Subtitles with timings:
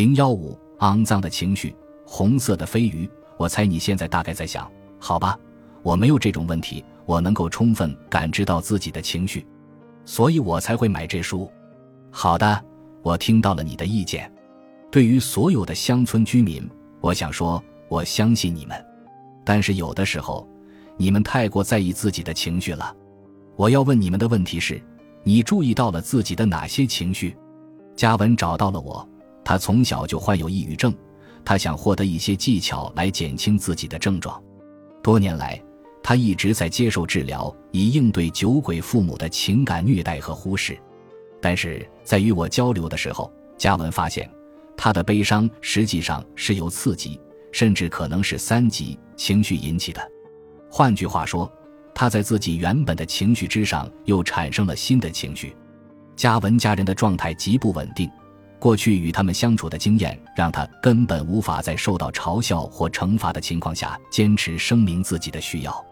[0.00, 1.76] 零幺五，肮脏的情绪，
[2.06, 3.06] 红色的飞鱼。
[3.36, 4.66] 我猜你现在大概在想，
[4.98, 5.38] 好吧，
[5.82, 9.46] 我没有这种问题，我能够充分感知到自己的情绪，
[10.06, 11.52] 所以我才会买这书。
[12.10, 12.64] 好的，
[13.02, 14.32] 我听到了你的意见。
[14.90, 16.66] 对于所有的乡村居民，
[17.02, 18.82] 我想说，我相信你们。
[19.44, 20.48] 但是有的时候，
[20.96, 22.96] 你们太过在意自己的情绪了。
[23.54, 24.80] 我要问你们的问题是：
[25.24, 27.36] 你注意到了自己的哪些情绪？
[27.94, 29.06] 嘉文找到了我。
[29.44, 30.94] 他从小就患有抑郁症，
[31.44, 34.40] 他想获得一些技巧来减轻自己的症状。
[35.02, 35.60] 多年来，
[36.02, 40.78] 他一直在接受治疗，以应对酒鬼父母的情感虐待和忽视。
[41.40, 44.30] 但是在与我交流的时候，嘉文发现，
[44.76, 47.18] 他的悲伤实际上是由刺激，
[47.50, 50.00] 甚至可能是三级情绪引起的。
[50.70, 51.50] 换句话说，
[51.94, 55.56] 他在自己原本的情绪之上又产生了新的情绪。
[56.14, 58.10] 嘉文家人的状态极不稳定。
[58.60, 65.84] 过去与他们相处的经验，让他根本无法在受到嘲笑或惩罚的情况下坚持声明自己的需要，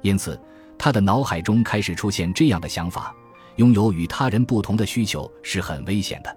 [0.00, 0.40] 因此，
[0.78, 3.14] 他的脑海中开始出现这样的想法：
[3.56, 6.36] 拥有与他人不同的需求是很危险的。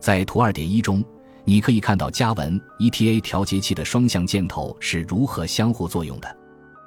[0.00, 1.04] 在图二点一中，
[1.44, 6.36] 你可以看到加文 ETA 调节器的双向箭头是如何相互作用的。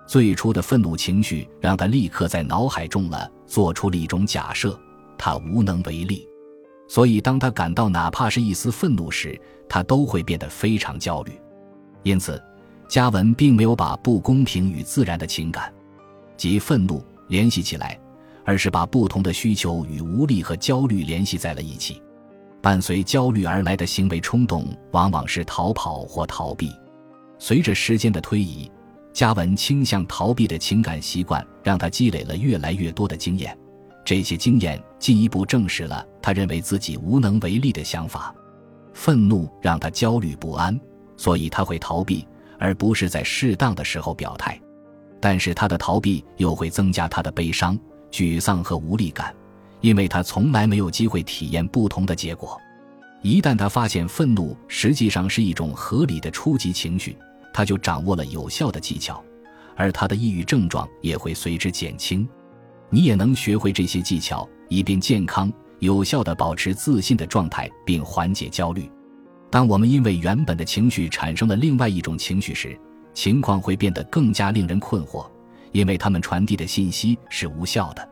[0.06, 4.78] 最初的愤怒情绪让他立刻在脑海中了做出了一种假设：
[5.18, 6.28] 他无能为力。
[6.88, 11.32] 所以，当他感到哪怕是一丝愤怒时，他都会变得非常焦虑。
[12.04, 12.42] 因此，
[12.88, 15.74] 嘉文并没有把不公平与自然的情感，
[16.38, 18.00] 即愤怒联系起来，
[18.44, 22.02] 而是把不同的需求与无力和焦虑联系在了一起。
[22.62, 26.72] 伴随焦虑而来的行为冲动，往往是逃跑或逃避。
[27.40, 28.72] 随着时间的推移，
[29.14, 33.58] 嘉文倾向逃避的情感习惯，让他积累了越来越多的经验。
[34.04, 38.34] 这些经验进一步证实了他认为自己无能为力的想法。
[38.96, 40.76] 愤怒让他焦虑不安，
[41.18, 44.60] 所以他会逃避，而不是在适当的时候表态。
[45.20, 47.78] 但是他的逃避又会增加他的悲伤、
[48.10, 49.36] 沮丧和无力感，
[49.82, 52.60] 因为他从来没有机会体验不同的结果。
[53.22, 57.16] 一旦他发现愤怒实际上是一种合理的初级情绪，
[57.54, 59.24] 他就掌握了有效的技巧，
[59.76, 62.28] 而他的抑郁症状也会随之减轻。
[62.90, 65.54] 你也能学会这些技巧，以便健康
[65.86, 68.92] 有效地保持自信的状态，并缓解焦虑。
[69.50, 72.78] 当我们因为原本的情绪产生了另外一种情绪时，
[73.14, 75.26] 情况会变得更加令人困惑，
[75.72, 78.10] 因为他们传递的信息是无效的。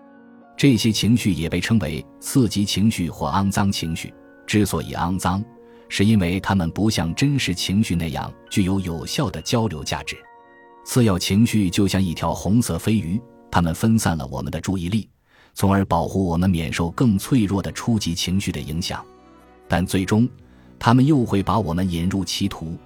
[0.56, 4.13] 这些情绪也被称为刺激情绪或肮脏情绪。
[4.45, 5.44] 之所以肮脏，
[5.89, 10.16] 是因为它们不像真实情绪那样具有有效的交流价值。
[10.85, 13.19] 次要情绪就像一条红色飞鱼。
[13.50, 15.07] 它们分散了我们的注意力，
[15.53, 19.03] 从而保护我们免受更脆弱的初级情绪的影响。
[19.68, 20.28] 但最终，
[20.78, 22.78] 他们又会把我们引入歧途，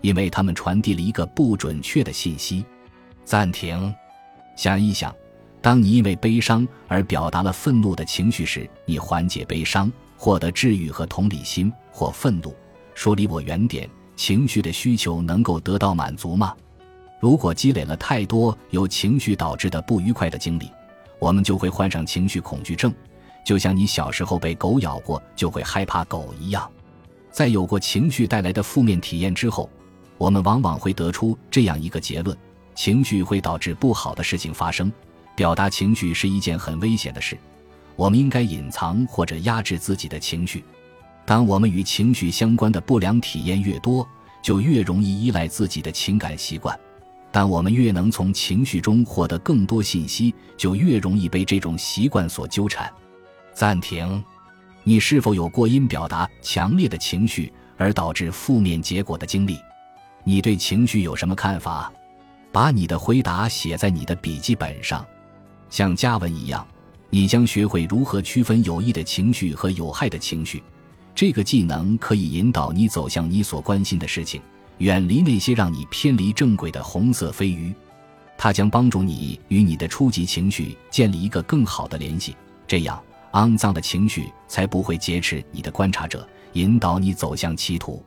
[0.00, 2.64] 因为他们传递了一个不准确的信息。
[3.24, 3.92] 暂停，
[4.56, 5.14] 想一想，
[5.60, 12.54] 当你因为悲伤而表达了愤怒的情绪时，你缓解悲伤、获得治愈和同理心，或愤怒
[12.94, 16.54] 说离我远点，情绪的需求能够得到满足吗？
[17.18, 20.70] 如果积累了太多由情绪导致的不愉快的经历，
[21.18, 22.92] 我们就会患上情绪恐惧症，
[23.44, 26.70] 就像你小时候被狗咬过就会害怕狗一样。
[27.30, 29.68] 在有过情绪带来的负面体验之后，
[30.18, 32.36] 我们往往会得出这样一个结论：
[32.74, 34.90] 情绪会导致不好的事情发生。
[35.34, 37.36] 表达情绪是一件很危险的事，
[37.94, 40.64] 我们应该隐藏或者压制自己的情绪。
[41.26, 44.08] 当我们与情绪相关的不良体验越多，
[44.40, 46.78] 就越容易依赖自己的情感习惯。
[47.36, 52.90] 但我们越能从情绪中获得更多信息，就越容易被这种习惯所纠缠。
[53.52, 54.24] 暂停，
[54.84, 59.58] 你是否有过因表达强烈的情绪而导致负面结果的经历？
[60.24, 61.92] 你对情绪有什么看法？
[62.50, 65.06] 把你的回答写在你的笔记本上，
[65.68, 66.66] 像加文一样，
[67.10, 70.62] 你将学会如何区分有益的情绪和有害的情绪。
[71.14, 74.40] 这个技能可以引导你走向你所关心的事情。
[74.78, 77.74] 远离那些让你偏离正轨的红色飞鱼，
[78.36, 82.36] 它将帮助你与你的初级情绪建立一个更好的联系，
[82.66, 83.02] 这样
[83.32, 88.04] 肮脏的情绪才不会劫持你的观察者，引导你走向歧途。